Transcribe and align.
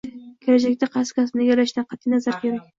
Kelajakda 0.45 0.89
qaysi 0.95 1.15
kasbni 1.19 1.45
egallashidan 1.47 1.89
qatʼiy 1.95 2.17
nazar 2.17 2.43
kerak 2.43 2.69